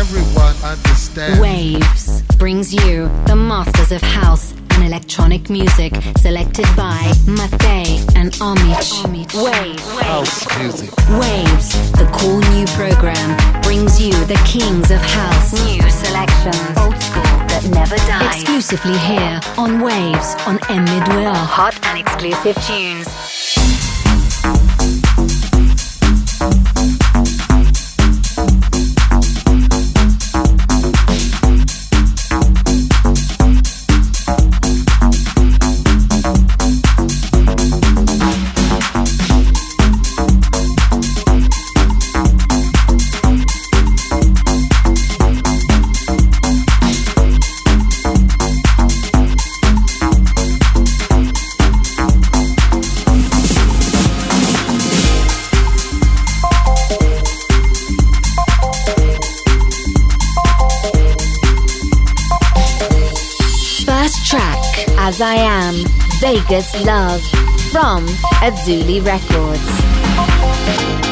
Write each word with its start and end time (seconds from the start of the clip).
everyone 0.00 0.56
understand. 0.64 1.38
Waves 1.42 2.22
brings 2.38 2.72
you 2.72 3.06
the 3.26 3.36
masters 3.36 3.92
of 3.92 4.00
house 4.00 4.54
and 4.70 4.82
electronic 4.82 5.50
music 5.50 5.92
selected 6.16 6.64
by 6.74 7.12
Mattei 7.26 8.00
and 8.16 8.32
Omich. 8.40 9.04
Waves. 9.44 9.82
House 10.00 10.58
music. 10.58 10.90
Waves, 11.20 11.92
the 12.00 12.08
cool 12.14 12.40
new 12.54 12.64
program, 12.80 13.28
brings 13.60 14.00
you 14.00 14.12
the 14.24 14.40
kings 14.46 14.90
of 14.90 15.02
house. 15.02 15.52
New 15.66 15.82
selections. 15.90 16.78
Old 16.78 16.96
school 17.02 17.36
that 17.52 17.68
never 17.70 17.96
dies. 18.08 18.40
Exclusively 18.40 18.96
here 19.00 19.38
on 19.58 19.82
Waves 19.82 20.34
on 20.46 20.58
M 20.70 20.84
Midway. 20.84 21.24
Hot 21.28 21.78
and 21.88 21.98
exclusive 21.98 22.56
tunes. 22.64 23.79
I 65.22 65.36
Am, 65.36 65.74
Vegas 66.20 66.84
Love 66.84 67.22
from 67.72 68.06
Azuli 68.40 69.04
Records. 69.04 71.09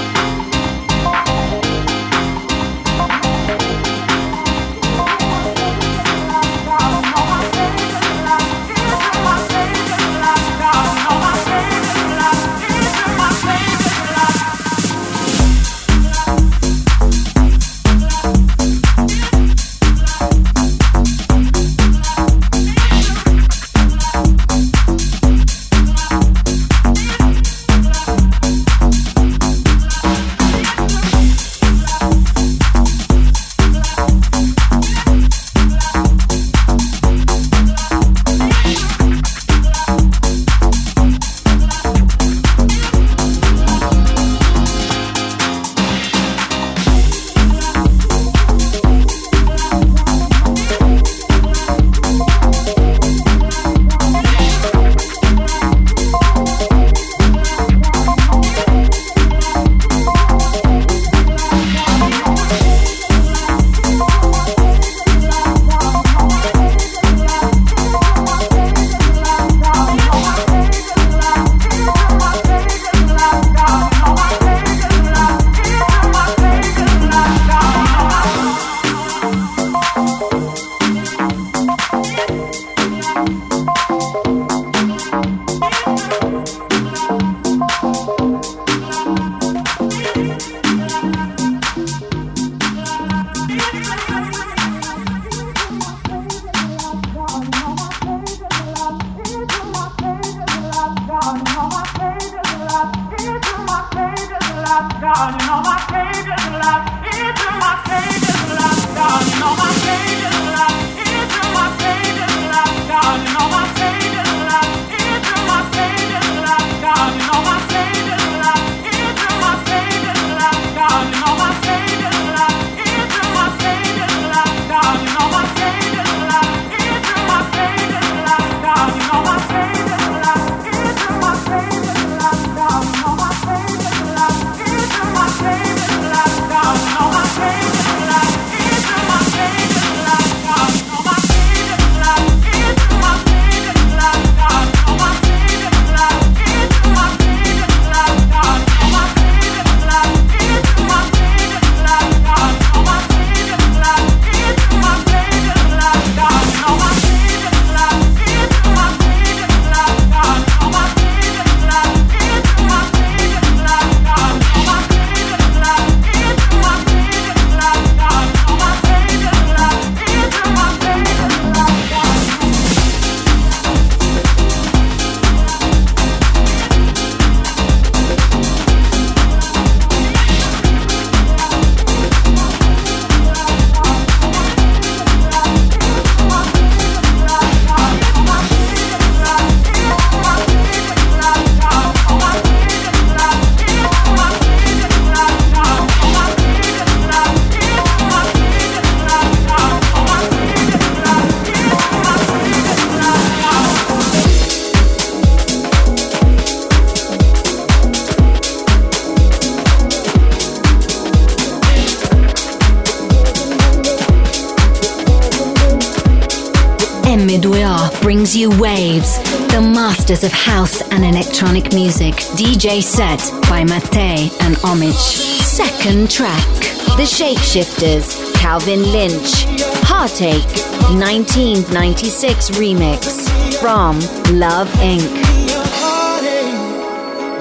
Masters 220.08 220.32
of 220.32 220.32
house 220.32 220.80
and 220.90 221.04
electronic 221.04 221.74
music. 221.74 222.14
DJ 222.40 222.82
set 222.82 223.18
by 223.42 223.62
Mattei 223.62 224.30
and 224.40 224.56
Omich. 224.64 225.42
Second 225.42 226.10
track, 226.10 226.48
The 226.96 227.04
Shapeshifters 227.04 228.34
Calvin 228.36 228.90
Lynch. 228.90 229.44
Heartache, 229.84 230.48
1996 230.96 232.50
remix 232.52 233.28
from 233.60 233.98
Love 234.38 234.70
Inc. 234.80 235.02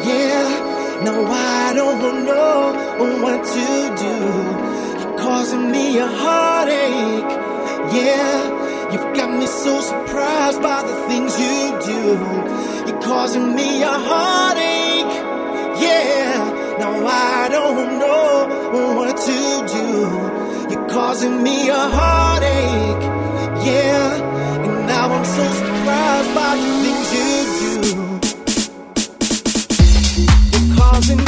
Yeah, 0.03 1.01
no, 1.05 1.25
I 1.25 1.71
don't 1.73 2.25
know 2.25 3.21
what 3.23 3.45
to 3.45 3.95
do. 3.95 4.15
You're 4.99 5.17
causing 5.17 5.71
me 5.71 5.99
a 5.99 6.07
heartache. 6.07 7.31
Yeah, 7.93 8.91
you've 8.91 9.15
got 9.15 9.31
me 9.39 9.45
so 9.45 9.79
surprised 9.79 10.61
by 10.61 10.83
the 10.83 10.95
things 11.07 11.39
you 11.39 11.56
do. 11.87 12.01
You're 12.87 13.01
causing 13.01 13.55
me 13.55 13.81
a 13.81 13.95
heartache. 14.09 15.15
Yeah, 15.85 16.77
no, 16.81 16.89
I 17.07 17.47
don't 17.49 17.99
know 18.01 18.31
what 18.97 19.15
to 19.27 19.39
do. 19.75 19.87
You're 20.71 20.89
causing 20.89 21.35
me 21.43 21.69
a 21.69 21.83
heartache. 21.97 23.03
Yeah, 23.65 24.65
and 24.65 24.75
now 24.87 25.07
I'm 25.15 25.25
so 25.37 25.45
surprised 25.61 26.31
by 26.39 26.51
the 26.63 26.69
things 26.83 27.07
you 27.17 27.29
do. 27.87 27.93
You're 30.53 30.69
causing 30.77 31.26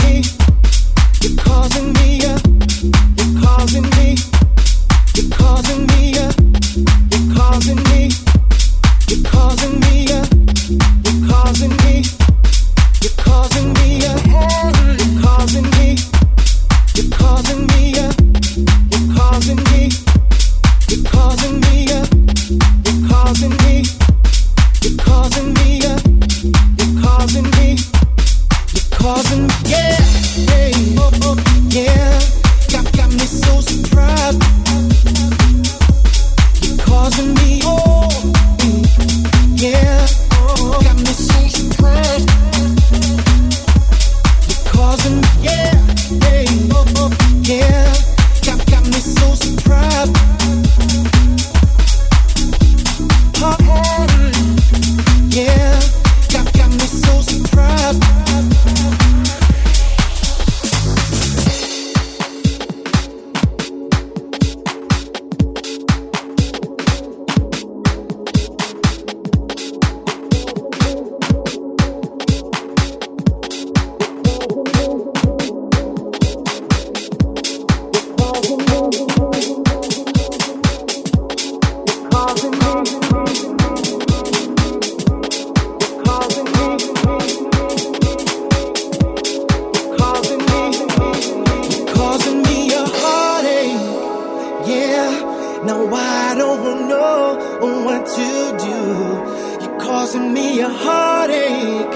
heartache. 100.74 101.94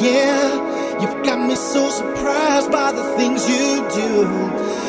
Yeah, 0.00 1.00
you've 1.00 1.24
got 1.24 1.38
me 1.48 1.54
so 1.54 1.88
surprised 1.90 2.70
by 2.70 2.92
the 2.92 3.04
things 3.16 3.48
you 3.48 3.86
do. 4.00 4.12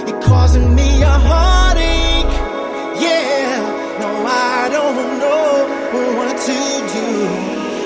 You're 0.07 0.21
causing 0.21 0.75
me 0.75 1.01
a 1.01 1.15
heartache. 1.29 2.33
Yeah, 3.01 3.97
no, 4.01 4.09
I 4.25 4.69
don't 4.71 5.19
know 5.23 5.51
what 6.17 6.35
to 6.47 6.59
do. 6.95 7.07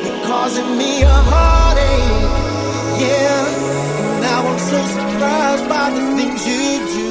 You're 0.06 0.26
causing 0.26 0.78
me 0.78 1.04
a 1.04 1.18
heartache. 1.32 2.30
Yeah, 3.06 4.22
now 4.22 4.48
I'm 4.48 4.60
so 4.60 4.80
surprised 4.98 5.70
by 5.70 5.90
the 5.92 6.04
things 6.18 6.48
you 6.48 6.88
do. 6.96 7.11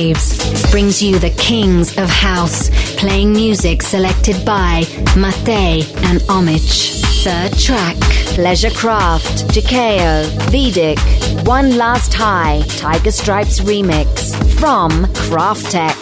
Waves 0.00 0.70
brings 0.70 1.02
you 1.02 1.18
the 1.18 1.28
kings 1.30 1.98
of 1.98 2.08
house, 2.08 2.70
playing 2.96 3.32
music 3.32 3.82
selected 3.82 4.42
by 4.46 4.84
Mattei 5.14 5.82
and 6.08 6.20
Omich. 6.36 7.02
Third 7.22 7.52
track, 7.58 7.96
Pleasure 8.34 8.70
Craft, 8.70 9.48
Jaceo, 9.52 10.24
Vedic, 10.50 10.98
One 11.46 11.76
Last 11.76 12.14
High, 12.14 12.62
Tiger 12.78 13.10
Stripes 13.10 13.60
remix 13.60 14.32
from 14.58 14.90
Kraftek. 15.28 15.96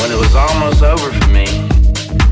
When 0.00 0.10
it 0.10 0.18
was 0.18 0.34
almost 0.34 0.82
over 0.82 1.12
for 1.12 1.28
me, 1.28 1.46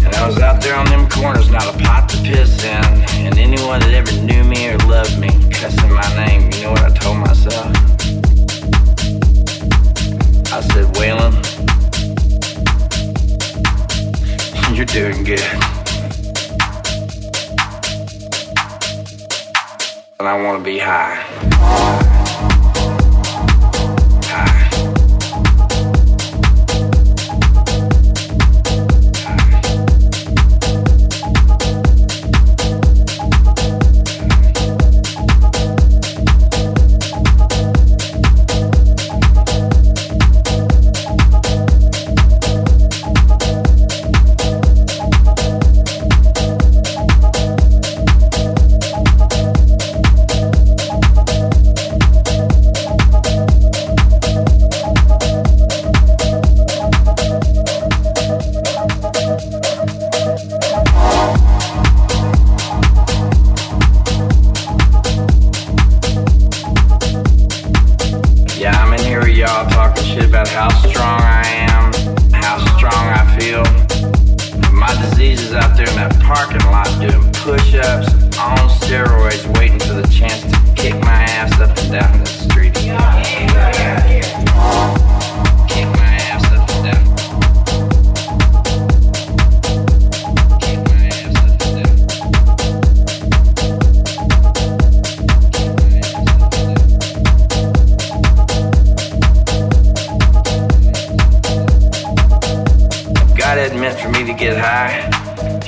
and 0.06 0.14
I 0.14 0.26
was 0.26 0.38
out 0.38 0.62
there 0.62 0.74
on 0.74 0.86
them 0.86 1.06
corners, 1.10 1.50
not 1.50 1.66
a 1.66 1.76
pot 1.84 2.08
to 2.10 2.16
piss 2.22 2.64
in, 2.64 2.84
and 3.26 3.36
anyone 3.36 3.80
that 3.80 3.92
ever 3.92 4.12
knew 4.22 4.42
me 4.42 4.70
or 4.70 4.78
loved 4.88 5.18
me 5.18 5.28
cussing 5.50 5.92
my 5.92 6.24
name, 6.24 6.50
you 6.54 6.62
know 6.62 6.70
what 6.70 6.82
I 6.82 6.88
told 6.94 7.18
myself? 7.18 7.93
I 10.56 10.60
said, 10.60 10.84
Waylon, 10.94 11.34
you're 14.76 14.86
doing 14.86 15.24
good. 15.24 15.40
And 20.20 20.28
I 20.28 20.40
want 20.40 20.60
to 20.60 20.64
be 20.64 20.78
high. 20.78 21.16
High. 21.54 22.13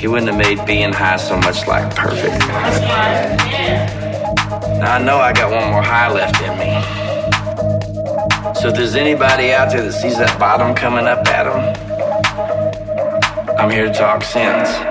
He 0.07 0.11
wouldn't 0.13 0.31
have 0.31 0.39
made 0.39 0.65
being 0.65 0.93
high 0.93 1.17
so 1.17 1.35
much 1.37 1.67
like 1.67 1.93
perfect. 1.93 2.39
Now 4.79 4.95
I 4.95 5.03
know 5.03 5.17
I 5.17 5.33
got 5.33 5.51
one 5.51 5.69
more 5.69 5.81
high 5.81 6.09
left 6.09 6.41
in 6.41 6.57
me. 6.57 6.71
So 8.55 8.69
if 8.69 8.75
there's 8.75 8.95
anybody 8.95 9.51
out 9.51 9.69
there 9.69 9.83
that 9.83 9.91
sees 9.91 10.17
that 10.17 10.39
bottom 10.39 10.73
coming 10.73 11.07
up 11.07 11.27
at 11.27 11.43
them, 11.43 11.59
I'm 13.59 13.69
here 13.69 13.87
to 13.87 13.93
talk 13.93 14.23
sense. 14.23 14.86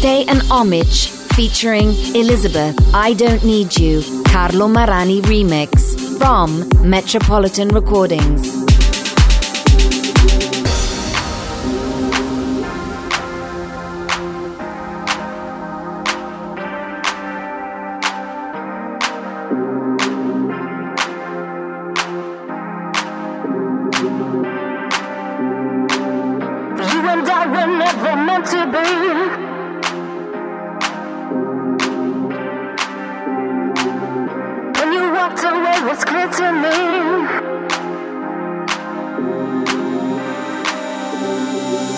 Mattei 0.00 0.24
and 0.28 0.40
Omich 0.44 1.10
featuring 1.34 1.88
Elisabeth, 2.16 2.74
I 2.94 3.12
Don't 3.12 3.44
Need 3.44 3.76
You, 3.76 4.00
Carlo 4.24 4.66
Marani 4.66 5.20
remix 5.20 6.00
from 6.16 6.66
Metropolitan 6.88 7.68
Recordings. 7.68 8.69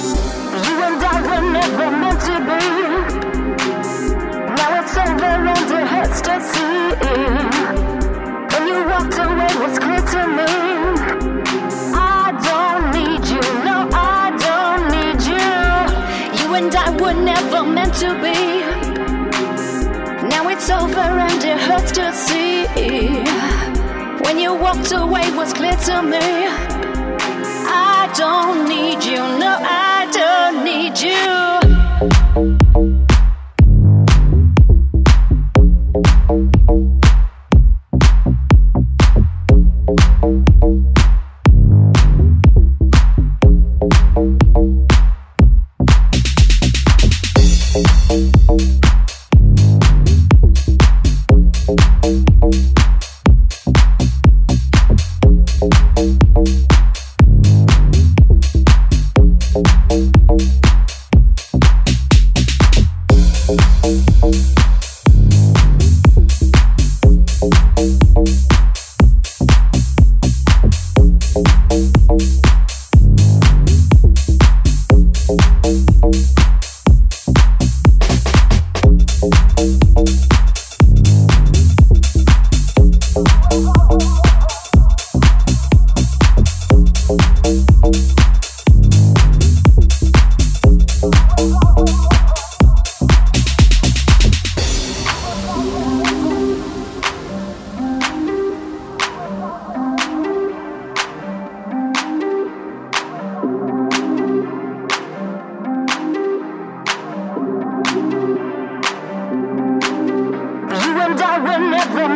You 0.02 0.08
and 0.08 1.00
I 1.00 1.22
were 1.22 1.44
never 1.52 1.88
meant 2.02 2.20
to 2.26 2.36
be. 2.48 2.62
Now 4.58 4.70
it's 4.80 4.96
over 4.96 5.32
and 5.54 5.70
it 5.78 5.86
hurts 5.94 6.20
to 6.22 6.34
see. 6.50 6.82
When 8.50 8.64
you 8.66 8.78
walked 8.90 9.18
away, 9.18 9.46
it 9.46 9.58
was 9.62 9.78
clear 9.78 10.02
to 10.14 10.22
me. 10.38 10.52
I 11.94 12.34
don't 12.48 12.84
need 12.98 13.24
you, 13.30 13.42
no, 13.62 13.76
I 13.92 14.34
don't 14.46 14.84
need 14.96 15.20
you. 15.30 15.46
You 16.40 16.48
and 16.56 16.74
I 16.74 16.90
were 17.00 17.14
never 17.14 17.62
meant 17.62 17.94
to 18.02 18.10
be. 18.24 18.38
Now 20.28 20.48
it's 20.48 20.68
over 20.68 20.98
and 20.98 21.44
it 21.44 21.60
hurts 21.60 21.92
to 21.92 22.12
see. 22.12 22.66
When 24.24 24.40
you 24.40 24.52
walked 24.52 24.90
away, 24.90 25.22
it 25.26 25.36
was 25.36 25.52
clear 25.52 25.76
to 25.76 26.02
me. 26.02 26.18
I 27.68 28.12
don't 28.16 28.68
need 28.68 29.04
you, 29.04 29.18
no, 29.38 29.58
I 29.60 29.81
need 30.82 31.00
you. 31.00 31.31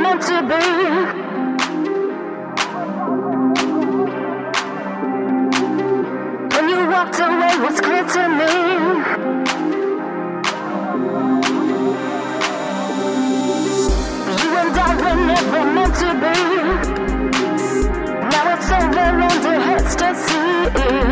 Meant 0.07 0.23
to 0.23 0.39
be. 0.51 0.65
When 6.55 6.65
you 6.69 6.81
walked 6.95 7.19
away, 7.27 7.53
was 7.65 7.81
clear 7.81 8.05
to 8.15 8.23
me. 8.39 8.53
You 14.41 14.51
and 14.63 14.77
I 14.87 14.91
were 15.03 15.19
never 15.31 15.63
meant 15.77 15.95
to 16.03 16.11
be. 16.23 16.37
Now 18.31 18.55
it's 18.55 18.71
over 18.79 19.09
and 19.27 19.45
it 19.53 19.61
hurts 19.67 19.95
to 19.97 20.09
see. 20.25 21.06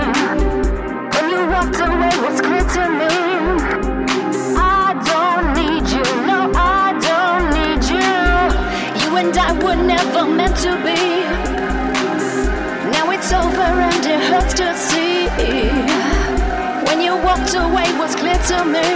To 18.49 18.65
me. 18.65 18.89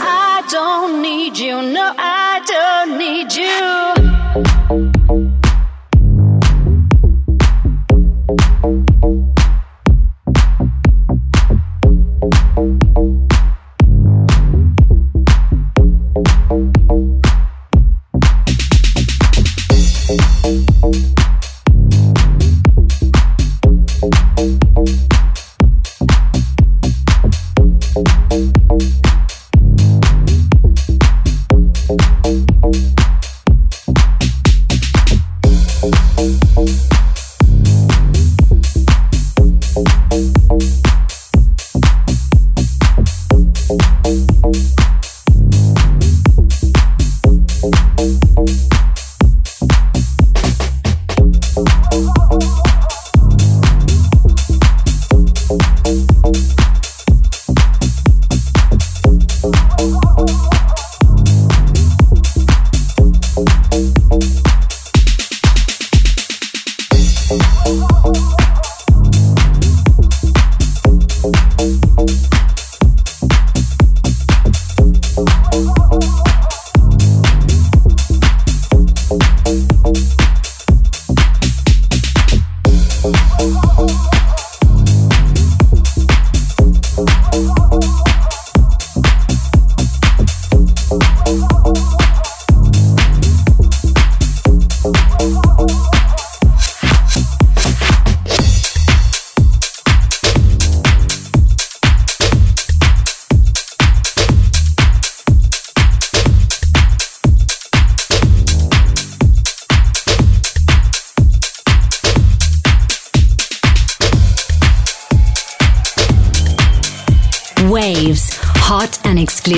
I 0.00 0.42
don't 0.48 1.02
need 1.02 1.36
you, 1.36 1.60
no, 1.60 1.92
I 1.98 2.15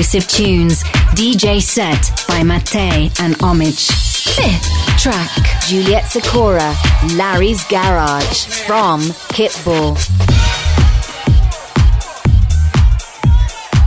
exclusive 0.09 0.47
tunes. 0.47 0.83
DJ 1.12 1.61
set 1.61 2.27
by 2.27 2.42
Mattei 2.42 3.11
and 3.21 3.35
Omich. 3.40 3.92
Fifth 4.25 4.99
track 4.99 5.31
Juliet 5.66 6.07
Sikora, 6.07 6.75
Larry's 7.14 7.62
Garage 7.64 8.47
from 8.47 9.03
Kittball. 9.29 9.99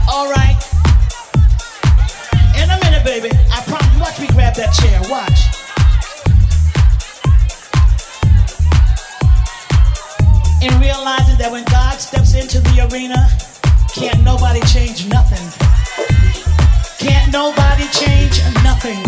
Alright. 0.08 0.62
In 2.54 2.70
a 2.70 2.78
minute, 2.84 3.04
baby. 3.04 3.30
I 3.50 3.60
promise. 3.66 4.00
Watch 4.00 4.20
me 4.20 4.28
grab 4.28 4.54
that 4.54 4.72
chair. 4.74 5.00
Watch. 5.10 5.50
In 10.62 10.80
realizing 10.80 11.36
that 11.38 11.50
when 11.50 11.64
God 11.64 11.98
steps 11.98 12.36
into 12.36 12.60
the 12.60 12.88
arena, 12.92 13.28
can't 13.92 14.22
nobody 14.22 14.60
change 14.72 15.08
nothing. 15.08 15.71
Nobody 17.32 17.88
change 17.88 18.42
nothing. 18.62 19.02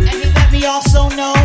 And 0.00 0.22
you 0.22 0.30
let 0.34 0.52
me 0.52 0.66
also 0.66 1.08
know. 1.16 1.35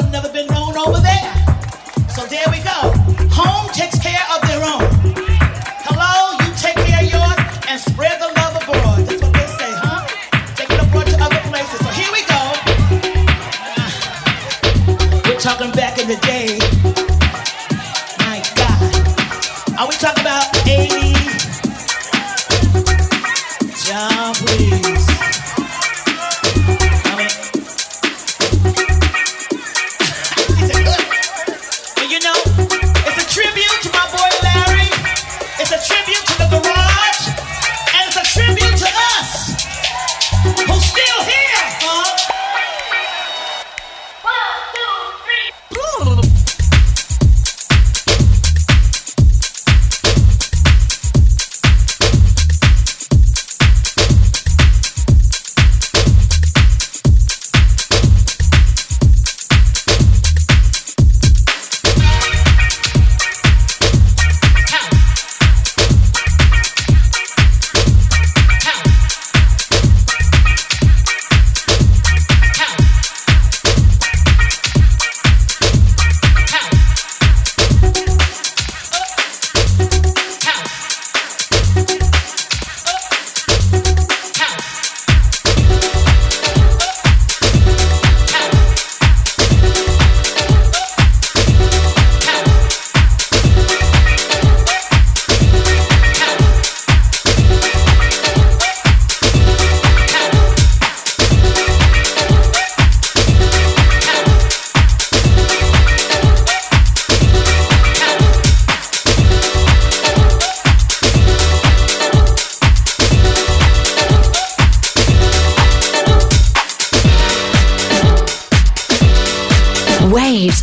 have 0.00 0.10
never 0.10 0.32
been 0.32 0.46
known 0.46 0.76
over 0.78 1.00
there. 1.00 1.34
So 2.08 2.24
there 2.26 2.44
we 2.50 2.62
go. 2.62 2.89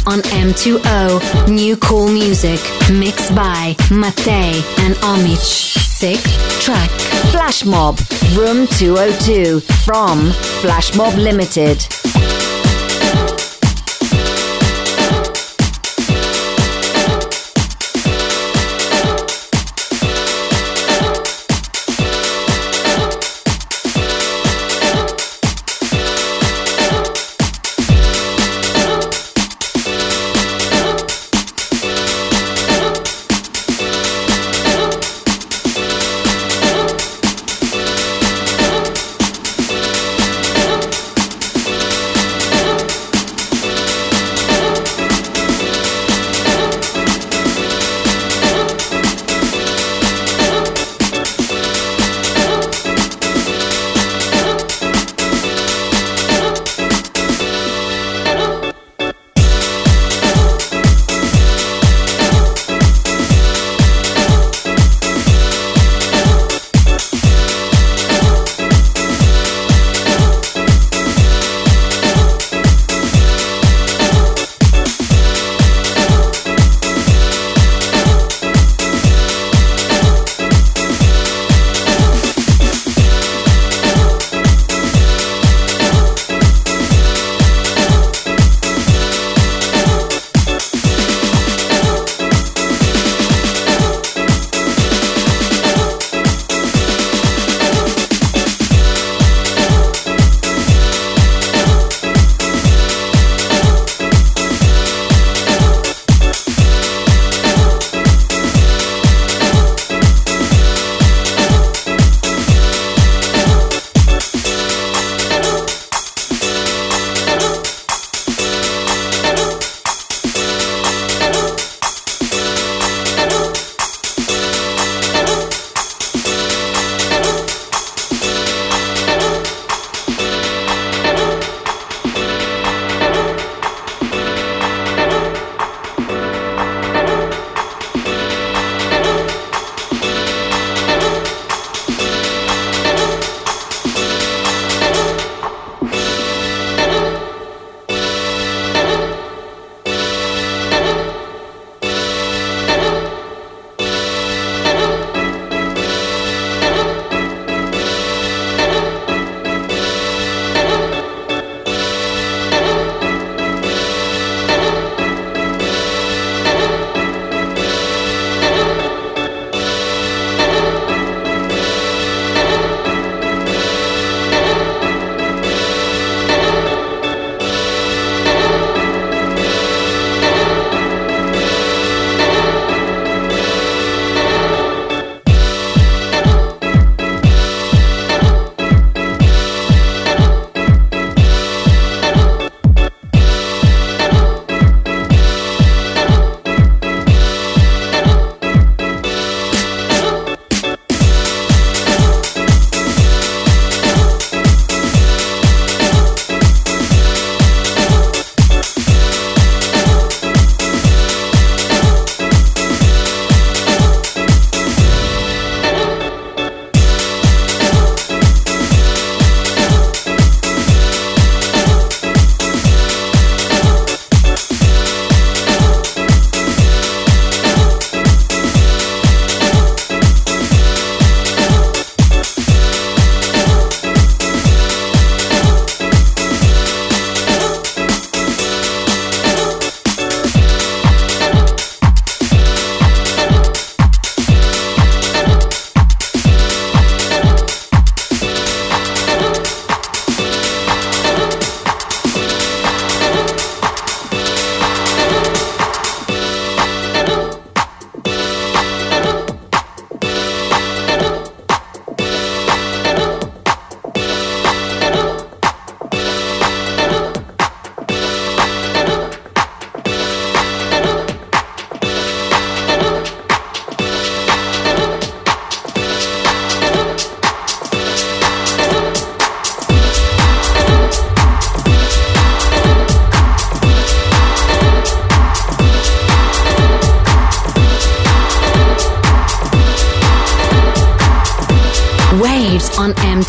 on 0.08 0.20
M2O. 0.20 1.50
New 1.50 1.76
cool 1.78 2.08
music 2.08 2.60
mixed 2.92 3.36
by 3.36 3.76
Mattei 3.92 4.54
and 4.80 4.96
Omich. 5.04 5.78
Sick 5.78 6.20
track. 6.62 6.90
Flashmob, 7.32 8.00
Room 8.38 8.68
202 8.68 9.60
from 9.86 10.30
Flashmob 10.62 11.16
Limited. 11.18 12.17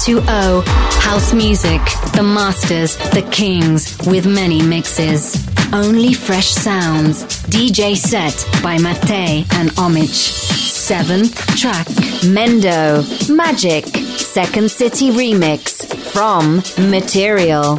M2O. 0.09 0.65
House 1.03 1.35
music, 1.35 1.83
the 2.15 2.23
masters, 2.23 2.97
the 3.11 3.21
kings, 3.31 3.99
with 4.07 4.27
many 4.27 4.63
mixes. 4.63 5.37
Only 5.75 6.15
fresh 6.15 6.49
sounds. 6.49 7.25
DJ 7.51 7.95
set 7.95 8.35
by 8.63 8.79
Mate 8.79 9.45
and 9.53 9.69
Omich. 9.73 10.33
Seventh 10.73 11.37
track, 11.59 11.87
Mendo, 12.25 13.05
Magic, 13.29 13.85
Secondcity 13.85 15.13
remix 15.13 15.85
from 16.11 16.63
Material. 16.91 17.79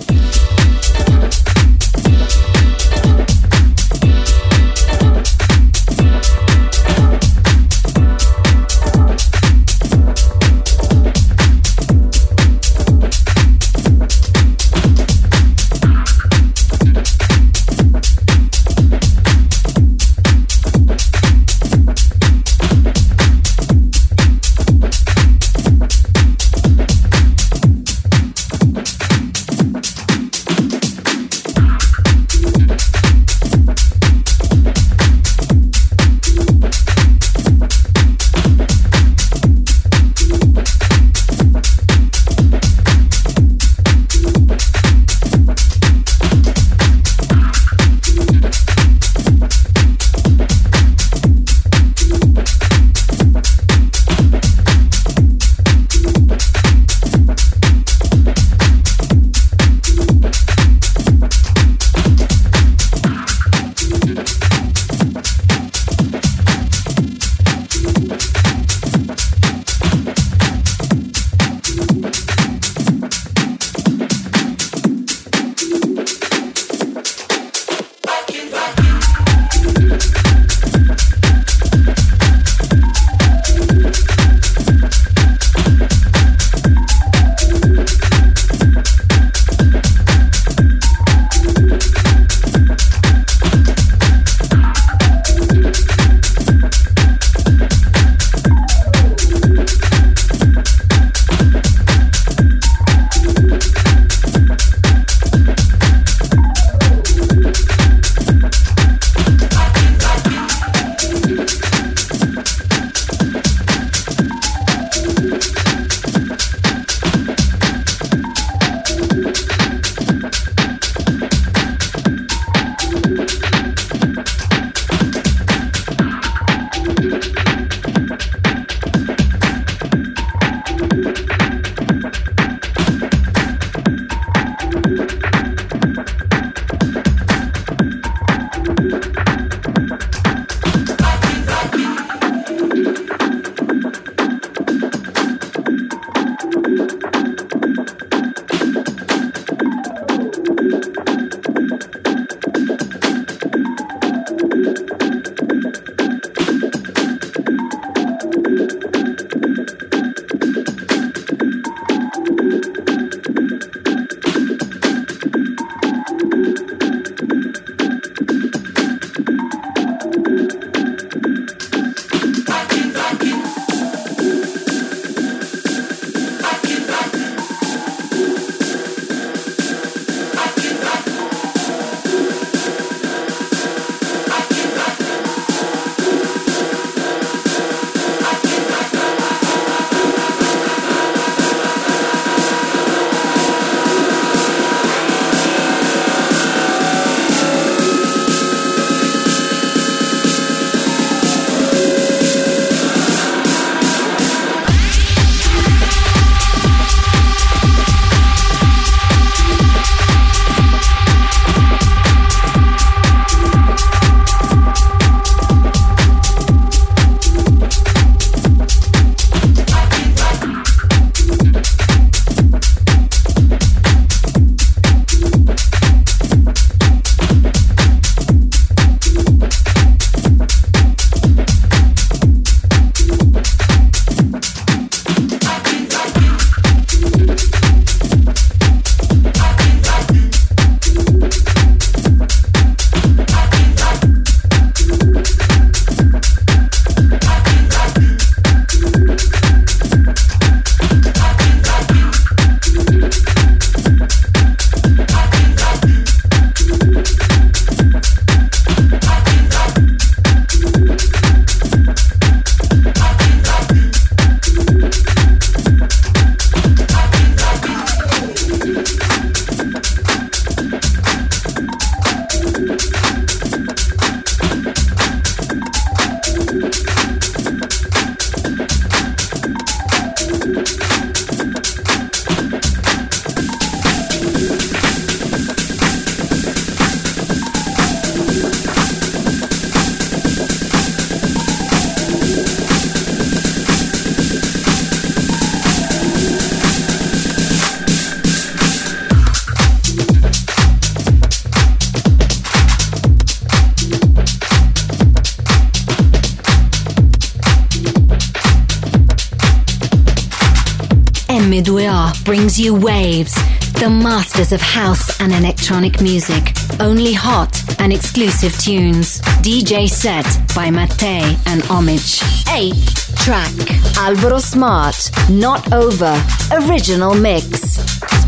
You 312.60 312.76
Waves, 312.76 313.36
the 313.80 313.90
masters 313.90 314.52
of 314.52 314.60
house 314.60 315.22
and 315.22 315.32
electronic 315.32 316.02
music. 316.02 316.54
Only 316.82 317.14
hot 317.14 317.58
and 317.80 317.94
exclusive 317.94 318.52
tunes. 318.60 319.22
DJ 319.42 319.88
set 319.90 320.26
by 320.54 320.70
Mattei 320.70 321.38
and 321.46 321.62
Omich. 321.70 322.22
8th 322.48 323.16
track. 323.16 323.98
Alvaro 323.98 324.40
Smart, 324.40 325.10
Not 325.30 325.72
Over. 325.72 326.22
Original 326.52 327.16
mix. 327.16 327.80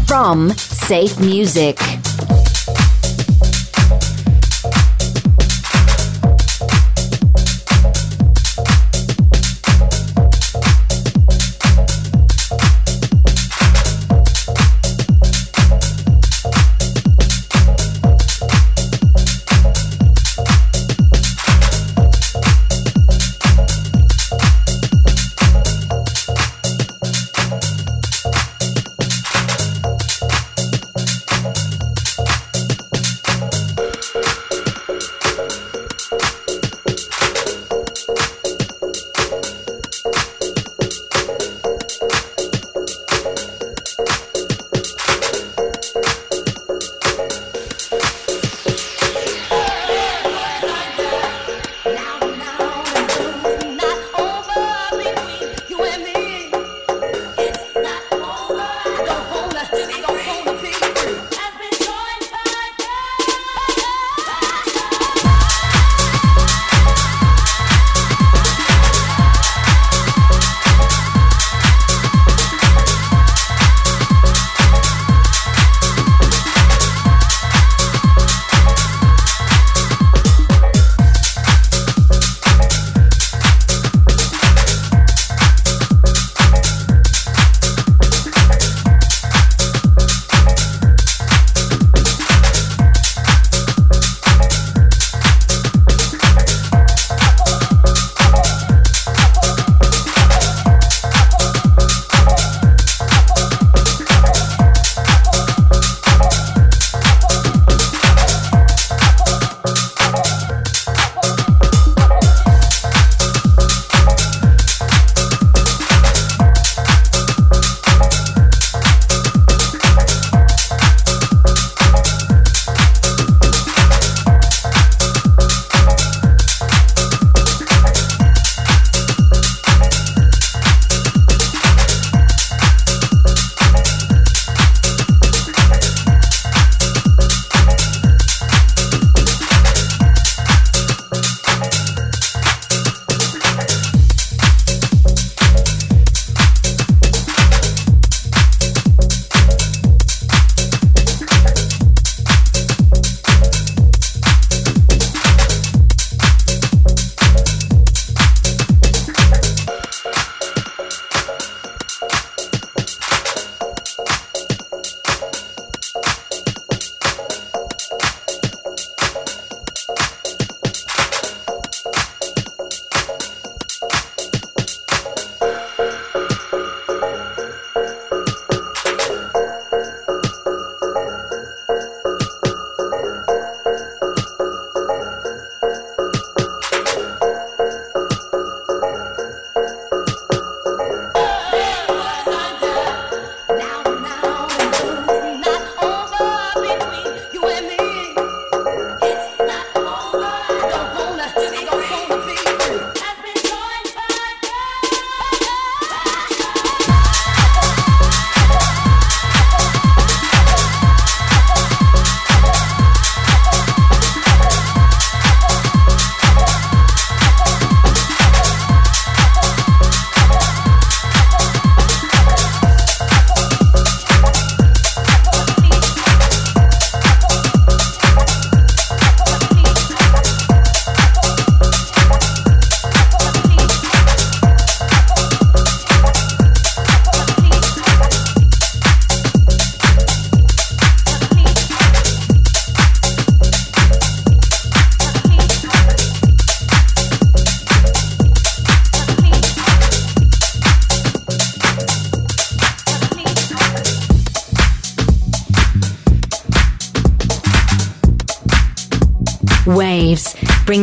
From 0.08 0.52
Safe 0.52 1.20
Music. 1.20 1.78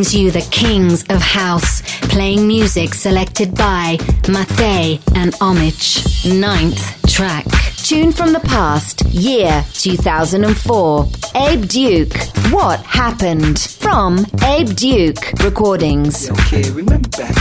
Brings 0.09 0.23
you 0.23 0.31
the 0.31 0.49
kings 0.51 1.05
of 1.11 1.21
house, 1.21 1.83
playing 2.09 2.49
music 2.49 2.95
selected 2.95 3.55
by 3.55 3.99
Mattei 4.27 5.01
and 5.15 5.35
Omich. 5.35 6.25
Ninth 6.41 7.13
track. 7.13 7.45
Tune 7.77 8.13
from 8.13 8.33
the 8.33 8.41
past, 8.41 9.05
year 9.07 9.63
2004. 9.75 11.09
Abe 11.35 11.61
Duque, 11.69 12.17
What 12.51 12.81
Happened? 12.87 13.61
From 13.61 14.25
Abe 14.45 14.75
Duque 14.75 15.33
Recordings. 15.45 16.31
Okay, 16.31 16.71
remember 16.71 17.11
back 17.11 17.35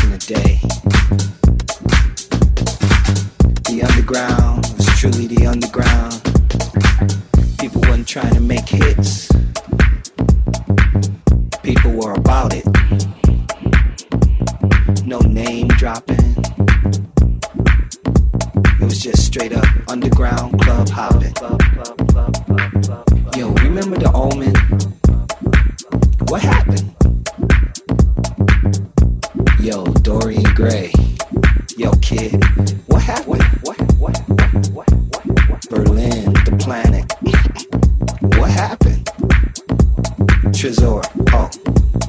pictures 40.67 40.83
oh, 40.83 41.49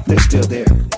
they're 0.05 0.19
still 0.19 0.43
there. 0.43 0.88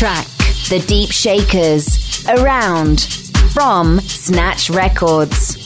track, 0.00 0.26
The 0.70 0.82
Deepshakerz, 0.86 2.24
Around, 2.26 3.02
from 3.52 4.00
Snatch 4.00 4.70
Records. 4.70 5.59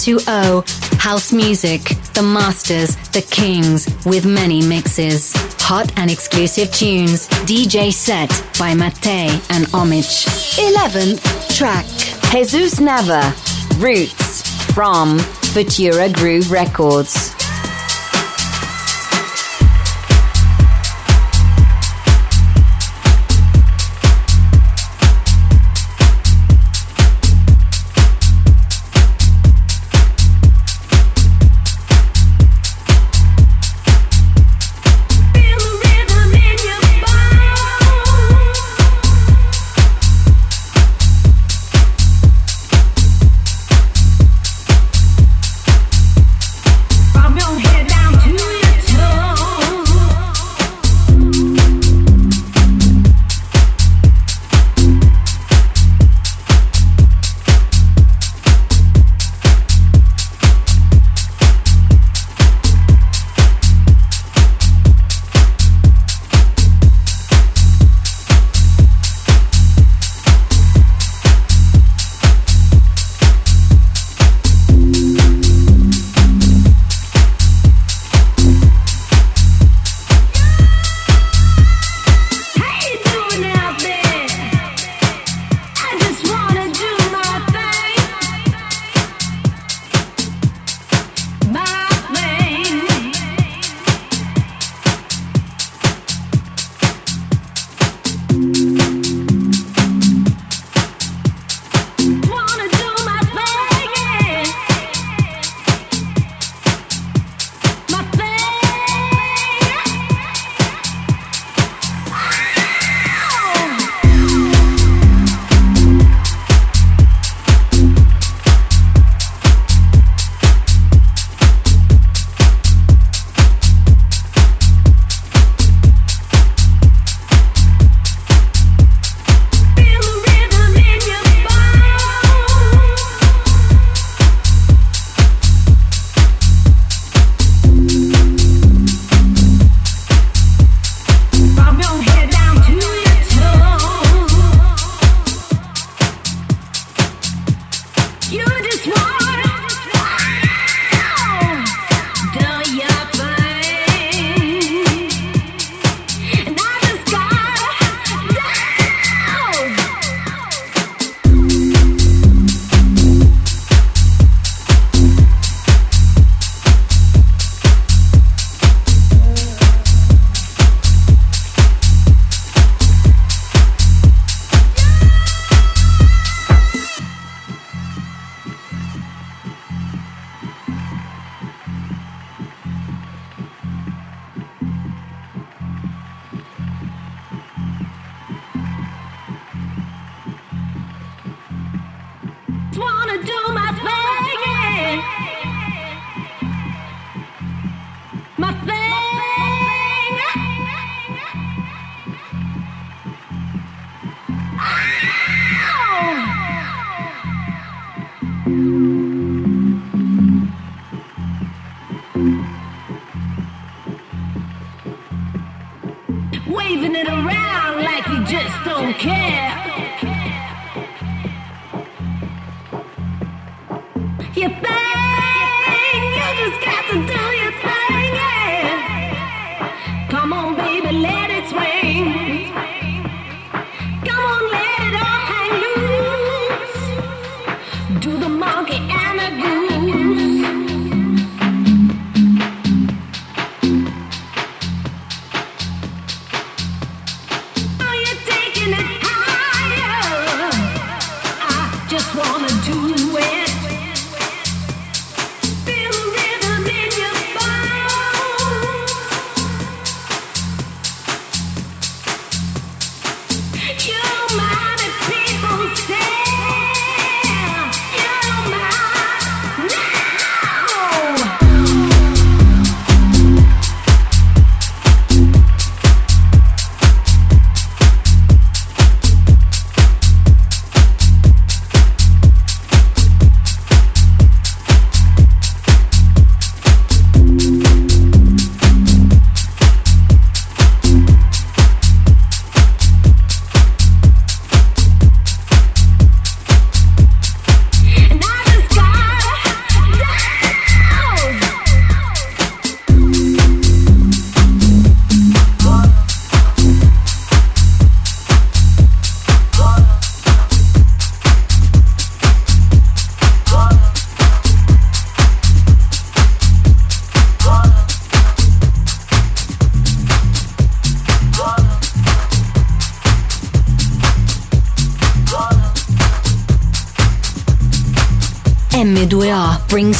2.0. 0.00 0.98
House 0.98 1.32
music, 1.32 1.82
the 2.14 2.22
masters, 2.22 2.96
the 3.12 3.20
kings, 3.20 3.86
with 4.06 4.24
many 4.24 4.66
mixes. 4.66 5.32
Hot 5.60 5.92
and 5.98 6.10
exclusive 6.10 6.72
tunes. 6.72 7.28
DJ 7.44 7.92
set 7.92 8.30
by 8.58 8.74
Mattei 8.74 9.28
and 9.50 9.66
Omich. 9.72 10.26
11th 10.58 11.56
track. 11.56 11.84
Jesus 12.32 12.80
Nava. 12.80 13.30
Roots 13.80 14.42
from 14.72 15.18
Futura 15.52 16.12
Groove 16.12 16.50
Records. 16.50 17.29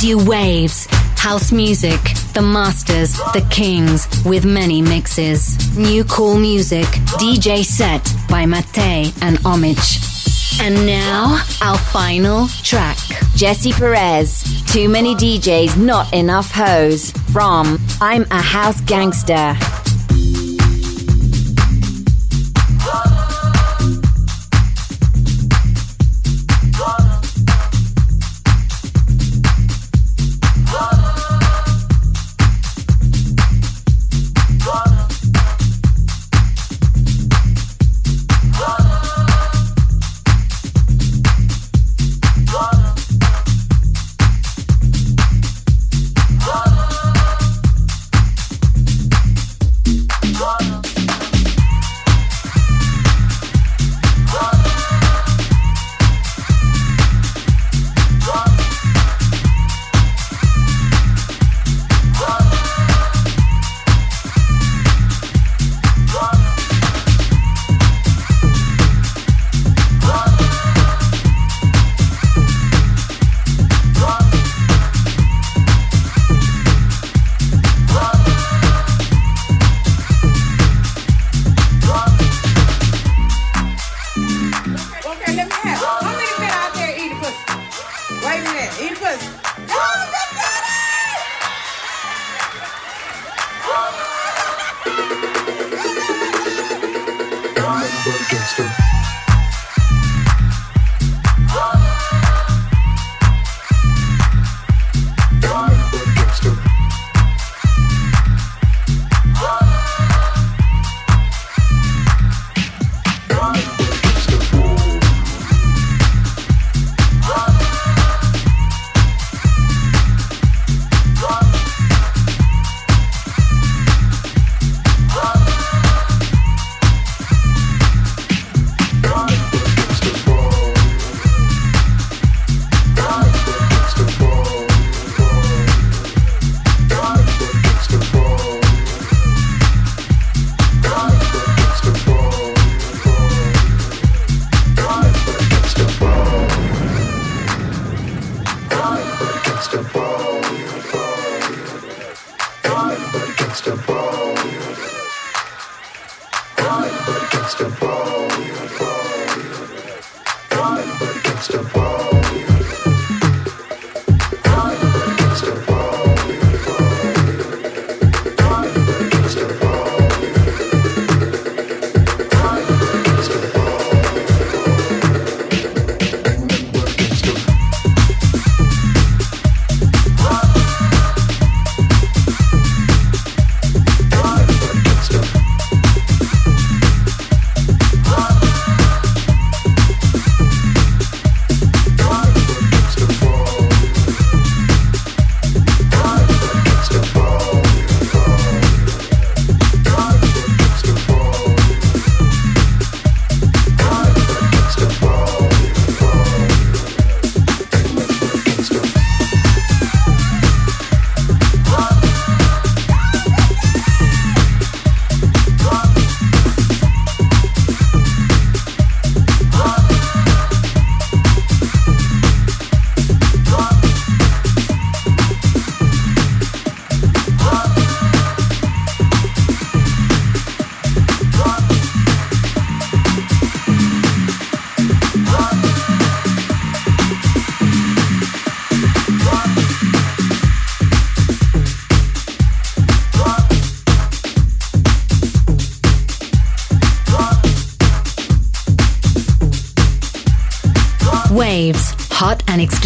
Brings 0.00 0.08
you 0.08 0.30
waves, 0.30 0.86
house 1.18 1.52
music, 1.52 2.00
the 2.32 2.40
masters, 2.40 3.12
the 3.34 3.46
kings, 3.50 4.08
with 4.24 4.46
many 4.46 4.80
mixes. 4.80 5.76
New 5.76 6.04
cool 6.04 6.38
music, 6.38 6.86
DJ 7.20 7.62
set 7.62 8.02
by 8.26 8.46
Mattei 8.46 9.12
and 9.20 9.38
Omich. 9.40 10.58
And 10.62 10.86
now, 10.86 11.44
our 11.60 11.76
final 11.76 12.48
track. 12.62 12.96
Jesse 13.34 13.72
Perez, 13.72 14.42
Too 14.72 14.88
Many 14.88 15.14
DJs, 15.14 15.76
Not 15.76 16.10
Enough 16.14 16.50
Hoes, 16.50 17.10
from 17.32 17.78
I'm 18.00 18.22
a 18.30 18.40
House 18.40 18.80
Gangster. 18.82 19.54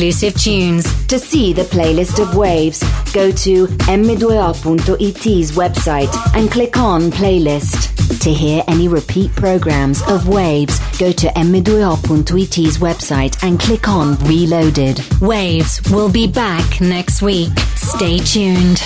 Exclusive 0.05 0.39
tunes. 0.39 1.07
To 1.07 1.19
see 1.19 1.55
the 1.55 1.63
playlist 1.63 2.21
of 2.21 2.37
waves, 2.37 2.81
go 3.15 3.33
to 3.33 3.67
m2o.it's 3.89 5.53
website 5.53 6.37
and 6.37 6.51
click 6.51 6.77
on 6.77 7.11
playlist. 7.11 8.21
To 8.21 8.31
hear 8.31 8.63
any 8.69 8.87
repeat 8.87 9.35
programs 9.35 10.03
of 10.03 10.29
Waves, 10.29 10.79
go 10.99 11.11
to 11.11 11.29
m2o.it's 11.29 12.77
website 12.77 13.43
and 13.43 13.59
click 13.59 13.89
on 13.89 14.17
Reloaded. 14.17 15.01
Waves 15.23 15.81
will 15.91 16.11
be 16.11 16.27
back 16.27 16.83
next 16.83 17.23
week. 17.23 17.59
Stay 17.75 18.19
tuned. 18.19 18.83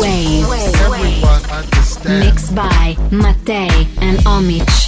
Waves. 0.00 0.48
Mixed 2.04 2.52
by 2.52 2.96
Mattei 3.12 3.86
and 4.00 4.18
Omich. 4.26 4.85